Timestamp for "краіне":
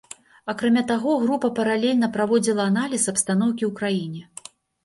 3.83-4.21